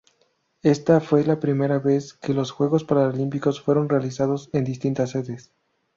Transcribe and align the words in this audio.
Esta 0.63 0.99
fue 0.99 1.23
la 1.25 1.39
primera 1.39 1.77
vez 1.77 2.15
que 2.15 2.33
los 2.33 2.49
Juegos 2.49 2.83
Paralímpicos 2.83 3.61
fueron 3.61 3.87
realizados 3.87 4.49
en 4.51 4.63
distintas 4.63 5.11
sedes. 5.11 5.51